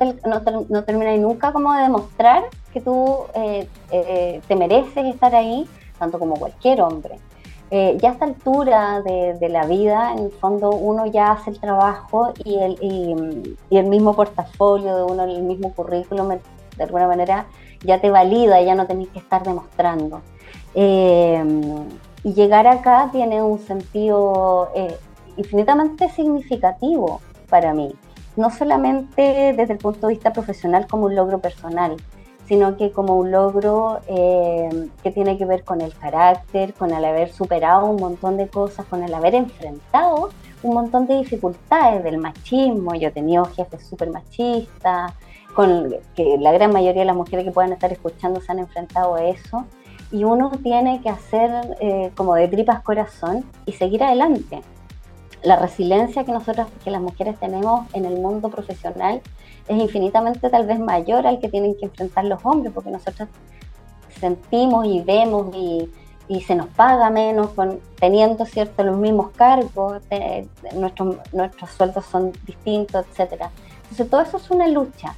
[0.70, 2.44] no, termina nunca como de demostrar
[2.75, 3.66] que tú eh,
[4.47, 5.66] te mereces estar ahí,
[5.99, 7.18] tanto como cualquier hombre.
[7.70, 11.59] Eh, ya a esta altura de, la vida, en el fondo uno ya hace el
[11.59, 16.29] trabajo y el, y, el mismo portafolio de uno, el mismo currículum,
[16.77, 17.47] de alguna manera
[17.83, 20.20] ya te valida, ya no tenés que estar demostrando.
[20.75, 21.43] Eh,
[22.22, 24.97] y llegar acá tiene un sentido eh,
[25.37, 27.95] infinitamente significativo para mí,
[28.37, 31.97] no solamente desde el punto de vista profesional como un logro personal,
[32.47, 37.05] sino que como un logro eh, que tiene que ver con el carácter, con el
[37.05, 40.30] haber superado un montón de cosas, con el haber enfrentado
[40.62, 42.95] un montón de dificultades del machismo.
[42.95, 45.12] Yo he tenido jefes súper machistas,
[45.55, 49.14] con que la gran mayoría de las mujeres que puedan estar escuchando se han enfrentado
[49.14, 49.64] a eso.
[50.11, 54.62] Y uno tiene que hacer eh, como de tripas corazón y seguir adelante.
[55.42, 59.20] La resiliencia que nosotros, que las mujeres tenemos en el mundo profesional,
[59.68, 63.28] es infinitamente tal vez mayor al que tienen que enfrentar los hombres, porque nosotros
[64.20, 65.90] sentimos y vemos y,
[66.46, 70.02] se nos paga menos con, teniendo cierto los mismos cargos,
[70.74, 73.50] nuestros, nuestros sueldos son distintos, etcétera.
[73.82, 75.14] Entonces todo eso es una lucha.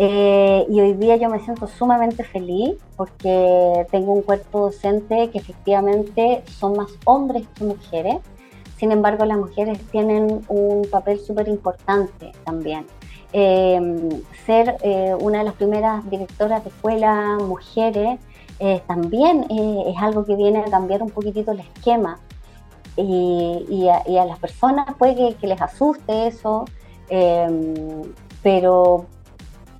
[0.00, 5.38] Eh, y hoy día yo me siento sumamente feliz porque tengo un cuerpo docente que
[5.38, 8.18] efectivamente son más hombres que mujeres.
[8.76, 12.86] Sin embargo, las mujeres tienen un papel súper importante también.
[13.32, 18.18] Em, ser eh, una de las primeras directoras de escuela mujeres
[18.58, 22.18] eh, también eh, es algo que viene a cambiar un poquitito el esquema.
[22.96, 26.64] Y, a, las personas puede que, les asuste eso,
[27.08, 28.02] em,
[28.42, 29.06] pero,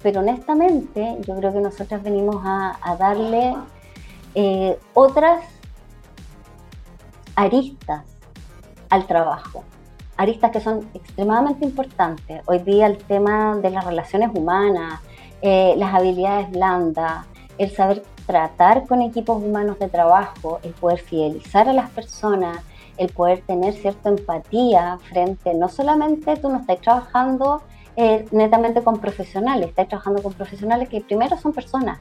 [0.00, 3.56] pero honestamente yo creo que nosotras venimos a darle
[4.94, 5.42] otras
[7.34, 8.04] aristas
[8.90, 9.64] al trabajo
[10.18, 12.42] aristas que son extremadamente importantes.
[12.46, 15.00] Hoy día el tema de las relaciones humanas,
[15.40, 17.24] eh, las habilidades blandas,
[17.56, 22.58] el saber tratar con equipos humanos de trabajo, el poder fidelizar a las personas,
[22.98, 27.62] el poder tener cierta empatía frente, no solamente tú no estás trabajando
[27.96, 32.00] eh, netamente con profesionales, estás trabajando con profesionales que primero son personas.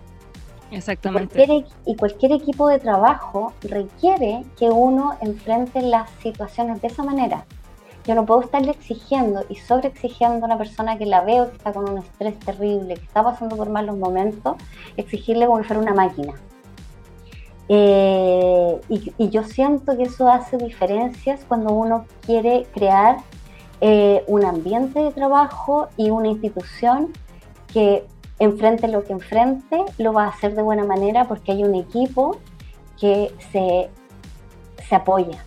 [0.70, 1.64] Exactamente.
[1.86, 7.46] y cualquier equipo de trabajo requiere que uno enfrente las situaciones de esa manera.
[8.08, 11.74] Yo no puedo estarle exigiendo y sobreexigiendo a una persona que la veo que está
[11.74, 14.56] con un estrés terrible, que está pasando por malos momentos,
[14.96, 16.34] exigirle como si fuera una máquina.
[17.68, 23.18] Eh, y, yo siento que eso hace diferencias cuando uno quiere crear
[23.82, 27.12] eh, un ambiente de trabajo y una institución
[27.74, 28.06] que
[28.40, 32.38] enfrente lo que enfrente lo va a hacer de buena manera porque hay un equipo
[32.98, 33.90] que se,
[34.88, 35.44] se apoya,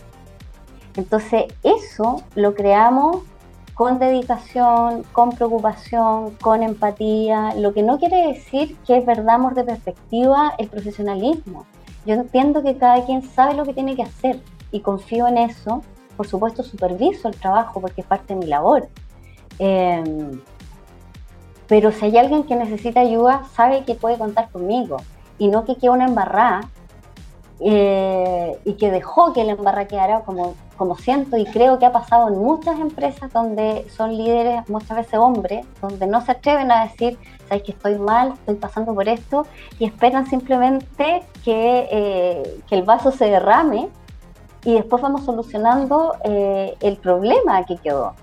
[0.96, 3.22] entonces eso lo creamos
[3.74, 10.52] con dedicación, con preocupación, con empatía, lo que no quiere decir que perdamos de perspectiva
[10.58, 11.64] el profesionalismo.
[12.04, 15.82] Yo entiendo que cada quien sabe lo que tiene que hacer y confío en eso.
[16.16, 18.88] Por supuesto, superviso el trabajo porque es parte de mi labor.
[19.58, 20.40] Em,
[21.66, 24.98] pero si hay alguien que necesita ayuda, sabe que puede contar conmigo
[25.38, 26.68] y no que quede una embarrada
[27.62, 31.92] eh, y que dejó que la embarrada quedara como, como siento y creo que ha
[31.92, 36.84] pasado en muchas empresas donde son líderes muchas veces hombres, donde no se atreven a
[36.84, 39.46] decir, sabes que estoy mal, estoy pasando por esto
[39.78, 43.90] y esperan simplemente que, eh, que el vaso se derrame
[44.64, 48.14] y después vamos solucionando eh, el problema que quedó.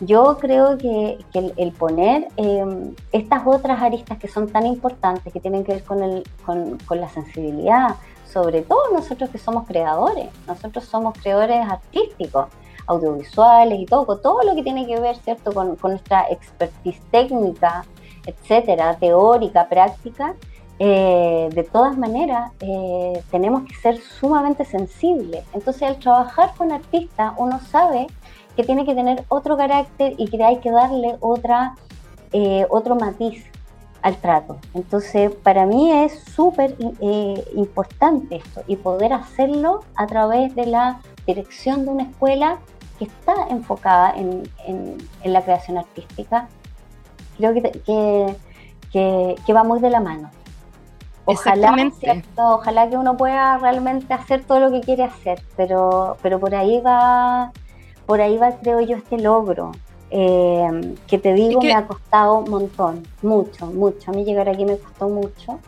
[0.00, 5.64] Yo creo que, el, poner em, estas otras aristas que son tan importantes, que tienen
[5.64, 7.96] que ver con, el, con, con, la sensibilidad,
[8.32, 12.46] sobre todo nosotros que somos creadores, nosotros somos creadores artísticos,
[12.86, 17.84] audiovisuales y todo, todo lo que tiene que ver, ¿cierto?, con, nuestra expertise técnica,
[18.24, 20.34] etcétera, teórica, práctica,
[20.78, 25.44] eh, de todas maneras eh, tenemos que ser sumamente sensibles.
[25.54, 28.06] Entonces al trabajar con artistas uno sabe
[28.56, 31.76] que tiene que tener otro carácter y que hay que darle otra,
[32.32, 33.44] eh, otro matiz
[34.06, 34.58] al trato.
[34.72, 41.00] Entonces, para mí es súper eh, importante esto y poder hacerlo a través de la
[41.26, 42.58] dirección de una escuela
[43.00, 44.44] que está enfocada en,
[45.24, 46.46] la creación artística.
[47.36, 48.36] Creo que,
[48.92, 50.30] que, que, va muy de la mano.
[51.24, 51.74] Ojalá,
[52.36, 56.80] ojalá que uno pueda realmente hacer todo lo que quiere hacer, pero, pero por ahí
[56.80, 57.50] va
[58.06, 59.72] por ahí va, creo yo, este logro.
[60.10, 64.10] Eh, que te digo, me ha costado un montón, mucho, mucho.
[64.10, 65.58] A mí llegar aquí me costó mucho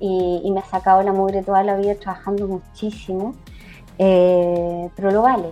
[0.00, 3.34] y, me ha sacado la mugre toda la vida trabajando muchísimo,
[3.98, 5.50] eh, pero lo vale.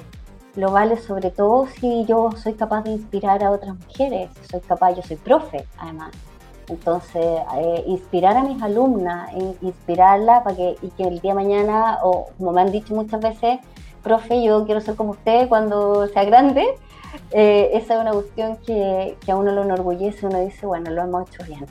[0.55, 4.93] Lo vale sobre todo si yo soy capaz de inspirar a otras mujeres, soy capaz,
[4.93, 6.11] yo soy profe además.
[6.69, 7.25] Entonces,
[7.57, 9.31] eh, inspirar a mis alumnas,
[9.61, 13.21] inspirarla para que, y que el día de mañana, o como me han dicho muchas
[13.21, 13.61] veces,
[14.03, 16.67] profe, yo quiero ser como usted cuando sea grande,
[17.31, 21.29] eh, esa es una cuestión que, a uno lo enorgullece, uno dice, bueno, lo hemos
[21.29, 21.67] hecho bien.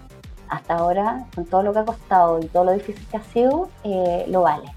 [0.49, 3.69] Hasta ahora, con todo lo que ha costado y todo lo difícil que ha sido,
[3.83, 4.69] eh, lo vale.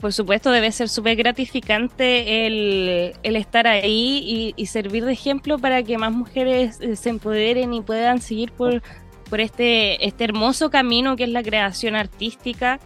[0.00, 5.96] Por supuesto, debe ser súper gratificante el, estar ahí y, servir de ejemplo para que
[5.96, 8.82] más mujeres eh, se empoderen y puedan seguir por,
[9.30, 12.80] por este, este hermoso camino que es la creación artística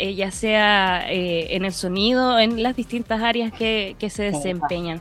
[0.00, 5.00] eh, ya sea eh, en el sonido, en las distintas áreas que, se desempeñan.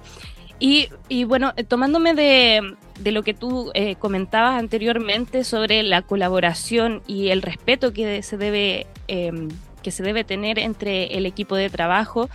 [0.65, 2.77] Y, y, bueno, eh, tomándome de,
[3.11, 9.49] lo que tú comentabas anteriormente sobre la colaboración y el respeto que se debe, em,
[9.81, 12.29] que se debe tener entre el equipo de trabajo,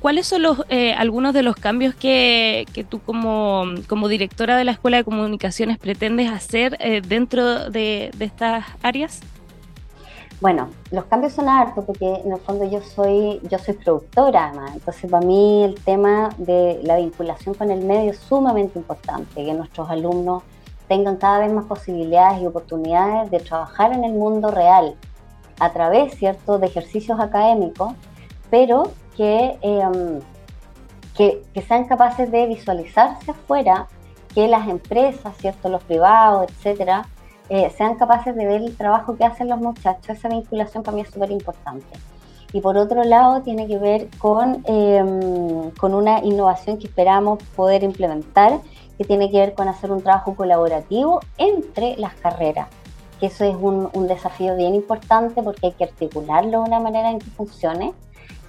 [0.00, 0.58] ¿cuáles son los,
[0.98, 5.78] algunos de los cambios que, que tú como, como, directora de la Escuela de Comunicaciones
[5.78, 6.76] pretendes hacer
[7.08, 9.22] dentro de, de estas áreas?
[10.40, 14.72] Bueno, los cambios son hartos porque en el fondo yo soy, yo soy productora además,
[14.74, 19.54] entonces para mí el tema de la vinculación con el medio es sumamente importante, que
[19.54, 20.42] nuestros alumnos
[20.88, 24.96] tengan cada vez más posibilidades y oportunidades de trabajar en el mundo real
[25.60, 27.92] a través, ¿cierto?, de ejercicios académicos,
[28.50, 30.20] pero que, em,
[31.16, 33.86] que, que sean capaces de visualizarse afuera,
[34.34, 37.06] que las empresas, ¿cierto?, los privados, etcétera,
[37.48, 41.02] eh, sean capaces de ver el trabajo que hacen los muchachos, esa vinculación para mí
[41.02, 41.86] es súper importante.
[42.54, 47.82] Y por otro lado, tiene que ver con, em, con una innovación que esperamos poder
[47.82, 48.60] implementar,
[48.96, 52.68] que tiene que ver con hacer un trabajo colaborativo entre las carreras.
[53.18, 57.18] Que eso es un, desafío bien importante porque hay que articularlo de una manera en
[57.18, 57.92] que funcione.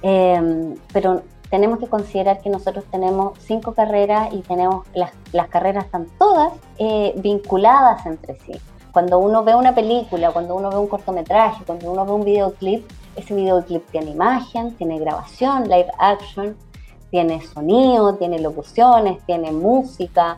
[0.03, 5.85] Em, pero tenemos que considerar que nosotros tenemos cinco carreras y tenemos las, las carreras
[5.85, 8.53] están todas eh, vinculadas entre sí.
[8.95, 12.89] Cuando uno ve una película, cuando uno ve un cortometraje, cuando uno ve un videoclip,
[13.17, 16.55] ese videoclip tiene imagen, tiene grabación, live action,
[17.11, 20.37] tiene sonido, tiene locuciones, tiene música,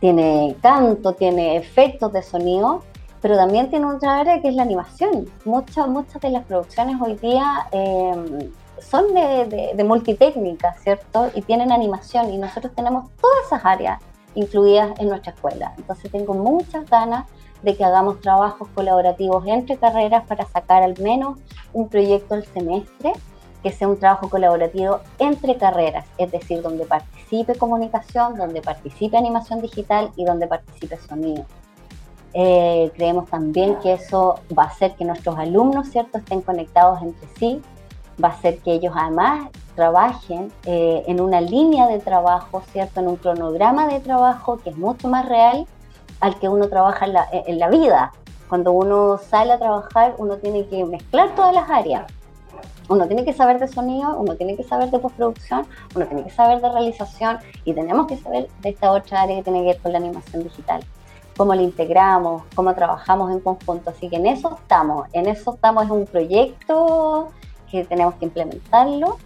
[0.00, 2.84] tiene canto, tiene efectos de sonido,
[3.20, 5.28] pero también tiene otra área que es la animación.
[5.44, 8.48] Muchas, muchas de las producciones hoy día eh,
[8.80, 11.30] son de, de, multitécnica, ¿cierto?
[11.34, 14.00] Y tienen animación y nosotros tenemos todas esas áreas
[14.34, 15.74] incluidas en nuestra escuela.
[15.76, 17.26] Entonces tengo muchas ganas
[17.62, 21.38] de que hagamos trabajos colaborativos entre carreras para sacar al menos
[21.72, 23.12] un proyecto al semestre
[23.62, 29.62] que sea un trabajo colaborativo entre carreras, es decir, donde participe comunicación, donde participe animación
[29.62, 31.44] digital y donde participe sonido.
[32.34, 37.28] Eh, creemos también que eso va a hacer que nuestros alumnos, ¿cierto?, estén conectados entre
[37.38, 37.62] sí,
[38.22, 43.08] va a hacer que ellos además trabajen eh, en una línea de trabajo, ¿cierto?, en
[43.08, 45.66] un cronograma de trabajo que es mucho más real
[46.20, 48.12] al que uno trabaja en la, vida.
[48.48, 52.04] Cuando uno sale a trabajar, uno tiene que mezclar todas las áreas.
[52.88, 56.30] Uno tiene que saber de sonido, uno tiene que saber de postproducción, uno tiene que
[56.30, 59.78] saber de realización y tenemos que saber de esta otra área que tiene que ver
[59.78, 60.84] con la animación digital.
[61.36, 63.90] Cómo la integramos, cómo trabajamos en conjunto.
[63.90, 67.30] Así que en eso estamos, en eso estamos, en un proyecto
[67.72, 69.16] que tenemos que implementarlo,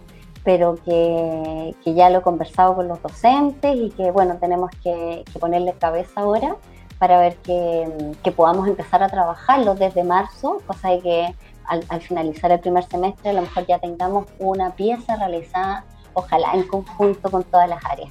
[0.43, 5.73] pero que, ya lo he conversado con los docentes y que bueno, tenemos que, ponerle
[5.73, 6.55] cabeza ahora
[6.97, 11.35] para ver que, que podamos empezar a trabajarlo desde marzo, cosa de que
[11.67, 15.83] al, finalizar el primer semestre a lo mejor ya tengamos una pieza realizada,
[16.13, 18.09] ojalá en conjunto con todas las áreas.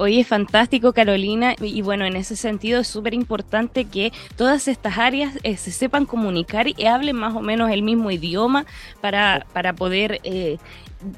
[0.00, 1.54] Oye, fantástico, Carolina.
[1.60, 6.06] Y bueno, en ese sentido es súper importante que todas estas áreas eh, se sepan
[6.06, 8.64] comunicar y hablen más o menos el mismo idioma
[9.02, 10.56] para, para poder eh,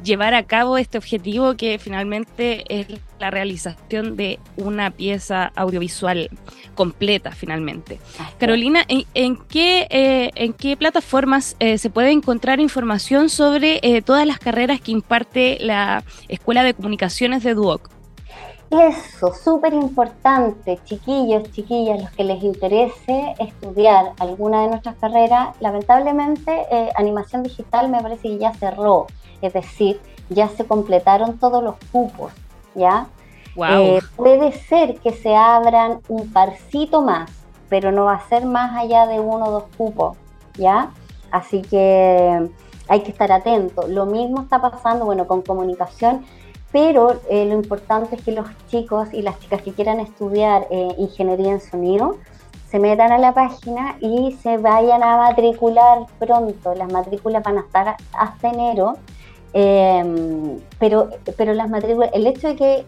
[0.03, 2.89] llevar a cabo este objetivo que finalmente es
[3.21, 6.29] la realización de una pieza audiovisual
[6.75, 8.01] completa finalmente.
[8.39, 14.27] Carolina, ¿en, qué, eh, ¿en qué plataformas eh, se puede encontrar información sobre eh, todas
[14.27, 18.02] las carreras que imparte la Escuela de Comunicaciones de Duoc?
[18.73, 26.67] Eso, súper importante, chiquillos, chiquillas, los que les interese estudiar alguna de nuestras carreras, lamentablemente
[26.97, 29.07] animación digital me parece que ya cerró
[29.43, 30.01] es decir,
[30.31, 32.33] ya se completaron todos los cupos,
[32.75, 33.09] ¿ya?
[33.57, 37.31] Eh, puede ser que se abran un parcito más,
[37.69, 40.17] pero no va a ser más allá de uno o dos cupos,
[40.55, 40.91] ¿ya?
[41.31, 42.49] Así que
[42.89, 43.87] hay que estar atento.
[43.89, 46.25] Lo mismo está pasando, bueno, con comunicación,
[46.73, 50.89] pero eh, lo importante es que los chicos y las chicas que quieran estudiar eh,
[50.99, 52.17] ingeniería en sonido
[52.71, 56.75] se metan a la página y se vayan a matricular pronto.
[56.75, 58.97] Las matrículas van a estar hasta enero
[59.53, 62.87] Em, pero, pero las matrículas, el hecho de que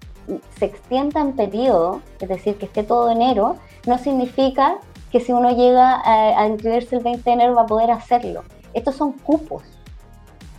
[0.58, 3.56] se extienda en periodo, es decir, que esté todo enero,
[3.86, 4.78] no significa
[5.12, 8.42] que si uno llega a, inscribirse el 20 de enero va a poder hacerlo.
[8.72, 9.62] Estos son cupos.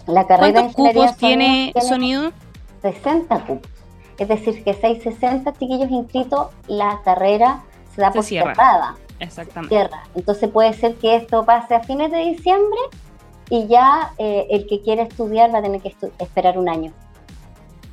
[0.06, 2.32] La carrera ¿Cuántos cupos tiene, sonido?
[2.82, 3.72] 60 cupos.
[4.18, 7.64] Es decir, que si hay 60 chiquillos inscritos, la carrera
[7.94, 8.96] se da por cerrada.
[9.20, 9.90] Exactamente.
[10.16, 12.80] Entonces puede ser que esto pase a fines de diciembre
[13.50, 16.92] y ya eh, el que quiere estudiar va a tener que esperar un año.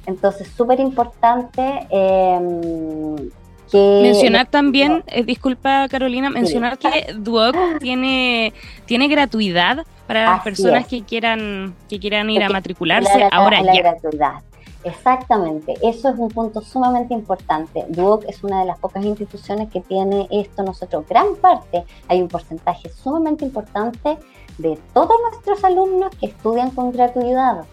[0.06, 3.30] Entonces, súper importante em,
[3.70, 4.00] que...
[4.02, 8.52] Mencionar también, eh, disculpa Carolina, mencionar que Duoc tiene,
[8.84, 14.42] tiene gratuidad para las personas que quieran, que quieran ir a matricularse ahora la gratuidad.
[14.84, 17.84] Exactamente, eso es un punto sumamente importante.
[17.88, 21.04] Duoc es una de las pocas instituciones que tiene esto nosotros.
[21.08, 24.18] Gran parte, hay un porcentaje sumamente importante
[24.58, 27.64] de todos nuestros alumnos que estudian con gratuidad.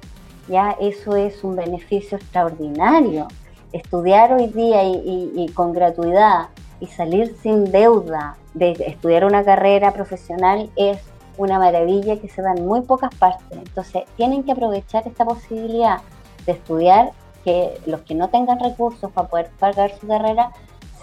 [0.47, 3.27] Ya eso es un beneficio extraordinario.
[3.71, 6.49] Estudiar hoy día y, con gratuidad
[6.79, 10.99] y salir sin deuda de estudiar una carrera profesional es
[11.37, 13.57] una maravilla que se da en muy pocas partes.
[13.57, 16.01] Entonces tienen que aprovechar esta posibilidad
[16.45, 17.11] de estudiar,
[17.43, 20.51] que los que no tengan recursos para poder pagar su carrera,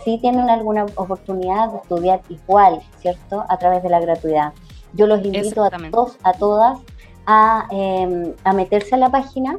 [0.04, 3.44] sí tienen alguna oportunidad de estudiar igual, ¿cierto?
[3.48, 4.52] A través de la gratuidad.
[4.92, 6.78] Yo los invito a todos, a todas,
[7.70, 9.58] em, a, meterse a la página,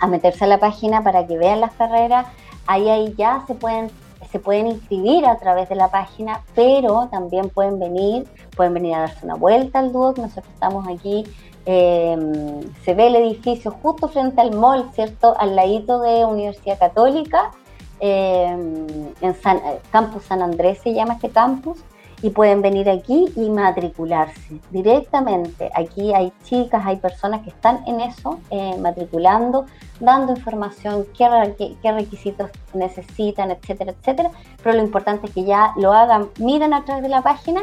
[0.00, 2.26] a meterse a la página para que vean las carreras.
[2.66, 3.90] Ahí, ahí ya se pueden,
[4.30, 8.26] se pueden inscribir a través de la página, pero también pueden venir,
[8.56, 10.18] pueden venir a darse una vuelta al DUOC.
[10.18, 11.24] Nosotros estamos aquí
[11.66, 15.34] em, se ve el edificio justo frente al mall, ¿cierto?
[15.38, 17.52] Al ladito de Universidad Católica,
[18.00, 18.86] em,
[19.20, 21.78] en San, Campus San Andrés se llama este campus,
[22.22, 25.70] y pueden venir aquí y matricularse directamente.
[25.74, 29.66] Aquí hay chicas, hay personas que están en eso, eh, matriculando,
[30.00, 34.30] dando información, qué, qué, requisitos necesitan, etcétera, etcétera.
[34.62, 37.62] Pero lo importante es que ya lo hagan, miren a través de la página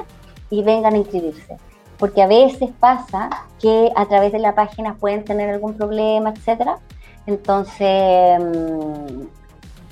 [0.50, 1.58] y vengan a inscribirse.
[1.98, 3.30] Porque a veces pasa
[3.60, 6.78] que a través de la página pueden tener algún problema, etcétera.
[7.26, 9.24] Entonces, mm,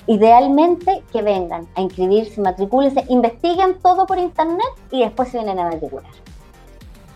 [0.06, 5.64] idealmente que vengan a inscribirse, matricúlense, investiguen todo por internet y después se vienen a
[5.64, 6.10] matricular.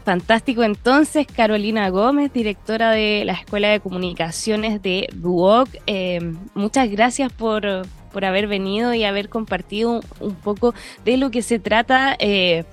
[0.04, 6.20] Fantástico, entonces Carolina Gómez, directora de la Escuela de Comunicaciones de Duoc, eh,
[6.54, 10.74] muchas gracias por, haber venido y haber compartido un, poco
[11.04, 12.64] de lo que se trata eh,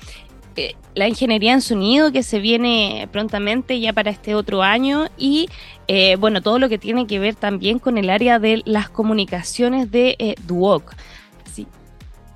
[0.95, 5.49] la ingeniería en sonido que se viene prontamente ya para este otro año y
[5.87, 9.91] eh, bueno, todo lo que tiene que ver también con el área de las comunicaciones
[9.91, 10.93] de eh, Duoc.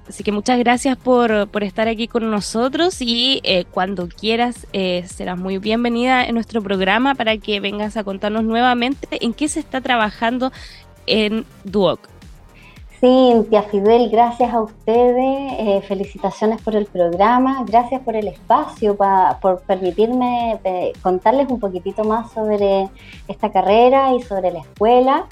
[0.07, 5.38] Así que muchas gracias por, por estar aquí con nosotros y eh, cuando quieras serás
[5.38, 9.80] muy bienvenida en nuestro programa para que vengas a contarnos nuevamente en qué se está
[9.80, 10.51] trabajando
[11.05, 12.09] en Duoc.
[13.02, 18.95] Cintia, Fidel, gracias a ustedes, eh, felicitaciones por el programa, gracias por el espacio,
[19.41, 22.89] por permitirme eh, contarles un poquitito más sobre
[23.28, 25.26] esta carrera y sobre la escuela.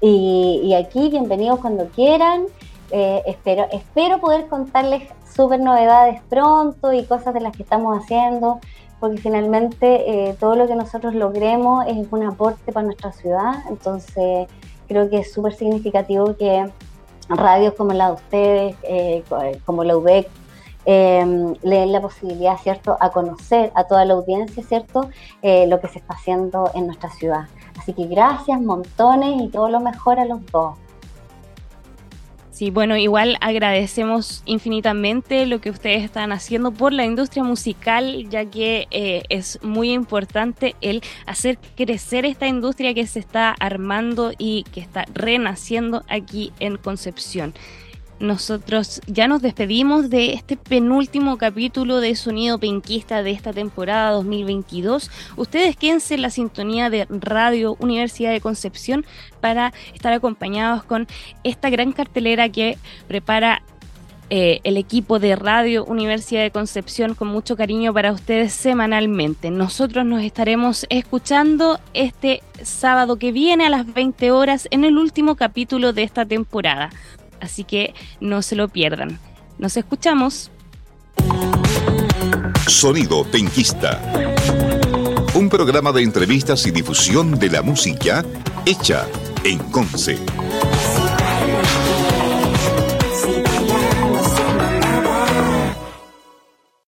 [0.00, 2.44] Y, aquí, bienvenidos cuando quieran.
[2.90, 8.60] Eh, espero, espero poder contarles súper novedades pronto y cosas de las que estamos haciendo,
[8.98, 13.56] porque finalmente todo lo que nosotros logremos es un aporte para nuestra ciudad.
[13.68, 14.48] Entonces,
[14.88, 16.70] creo que es súper significativo que
[17.28, 19.24] radios como la de ustedes, eh,
[19.64, 20.28] como la UDEC,
[20.86, 25.08] eh, le den la posibilidad, ¿cierto?, a conocer a toda la audiencia, ¿cierto?,
[25.42, 27.46] eh, lo que se está haciendo en nuestra ciudad.
[27.78, 30.76] Así que gracias, montones y todo lo mejor a los dos.
[32.54, 38.44] Sí, bueno, igual agradecemos infinitamente lo que ustedes están haciendo por la industria musical, ya
[38.44, 44.62] que eh, es muy importante el hacer crecer esta industria que se está armando y
[44.72, 47.54] que está renaciendo aquí en Concepción
[48.20, 55.10] nosotros ya nos despedimos de este penúltimo capítulo de Sonido Penquista de esta temporada 2022.
[55.36, 59.04] Ustedes quédense en la sintonía de Radio Universidad de Concepción
[59.40, 61.06] para estar acompañados con
[61.42, 63.62] esta gran cartelera que prepara
[64.30, 69.50] eh, el equipo de Radio Universidad de Concepción con mucho cariño para ustedes semanalmente.
[69.50, 75.36] Nosotros nos estaremos escuchando este sábado que viene a las 20 horas en el último
[75.36, 76.90] capítulo de esta temporada
[77.44, 79.18] así que no se lo pierdan.
[79.58, 80.50] Nos escuchamos.
[82.66, 84.00] Sonido Penquista.
[85.34, 88.24] Un programa de entrevistas y difusión de la música
[88.66, 89.06] hecha
[89.44, 90.18] en Conce.